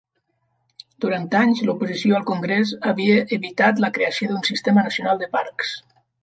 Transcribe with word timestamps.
Durant 1.03 1.27
anys, 1.39 1.61
l'oposició 1.67 2.17
al 2.19 2.25
Congrés 2.29 2.71
havia 2.93 3.19
evitat 3.37 3.83
la 3.85 3.91
creació 3.99 4.31
d'un 4.33 4.43
sistema 4.49 4.87
nacional 4.89 5.23
de 5.23 5.29
parcs. 5.39 5.77